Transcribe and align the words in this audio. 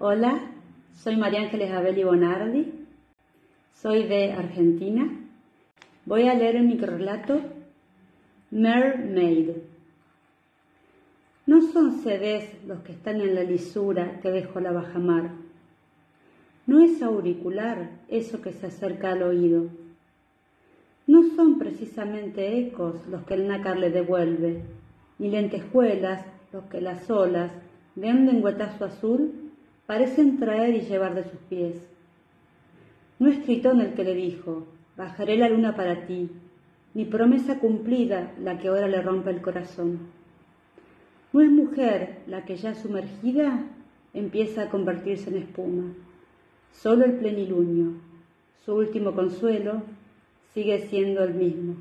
Hola, 0.00 0.52
soy 0.94 1.16
María 1.16 1.40
Ángeles 1.40 1.72
Abeli 1.72 2.04
Bonardi, 2.04 2.72
soy 3.74 4.04
de 4.04 4.30
Argentina. 4.30 5.10
Voy 6.04 6.28
a 6.28 6.34
leer 6.34 6.54
el 6.54 6.68
microrelato 6.68 7.40
Mermaid. 8.52 9.56
No 11.46 11.62
son 11.62 11.98
CDs 12.00 12.64
los 12.64 12.78
que 12.82 12.92
están 12.92 13.20
en 13.20 13.34
la 13.34 13.42
lisura 13.42 14.20
que 14.20 14.30
dejó 14.30 14.60
la 14.60 14.70
bajamar. 14.70 15.32
No 16.68 16.80
es 16.80 17.02
auricular 17.02 17.90
eso 18.06 18.40
que 18.40 18.52
se 18.52 18.66
acerca 18.66 19.10
al 19.10 19.24
oído. 19.24 19.66
No 21.08 21.24
son 21.34 21.58
precisamente 21.58 22.56
ecos 22.56 23.04
los 23.08 23.24
que 23.24 23.34
el 23.34 23.48
nácar 23.48 23.76
le 23.78 23.90
devuelve, 23.90 24.62
ni 25.18 25.28
lentejuelas 25.28 26.24
los 26.52 26.66
que 26.66 26.80
las 26.80 27.10
olas, 27.10 27.50
de 27.96 28.12
un 28.12 28.46
azul, 28.80 29.47
parecen 29.88 30.38
traer 30.38 30.74
y 30.74 30.82
llevar 30.82 31.14
de 31.14 31.24
sus 31.24 31.40
pies. 31.48 31.74
No 33.18 33.30
es 33.30 33.42
Tritón 33.42 33.80
el 33.80 33.94
que 33.94 34.04
le 34.04 34.14
dijo, 34.14 34.66
bajaré 34.98 35.38
la 35.38 35.48
luna 35.48 35.76
para 35.76 36.04
ti, 36.06 36.28
ni 36.92 37.06
promesa 37.06 37.58
cumplida 37.58 38.34
la 38.38 38.58
que 38.58 38.68
ahora 38.68 38.86
le 38.86 39.00
rompe 39.00 39.30
el 39.30 39.40
corazón. 39.40 40.00
No 41.32 41.40
es 41.40 41.48
mujer 41.48 42.18
la 42.26 42.44
que 42.44 42.58
ya 42.58 42.74
sumergida 42.74 43.64
empieza 44.12 44.64
a 44.64 44.68
convertirse 44.68 45.30
en 45.30 45.36
espuma. 45.38 45.94
Solo 46.70 47.06
el 47.06 47.14
plenilunio, 47.14 47.94
su 48.66 48.74
último 48.74 49.14
consuelo, 49.14 49.84
sigue 50.52 50.86
siendo 50.88 51.24
el 51.24 51.32
mismo. 51.32 51.76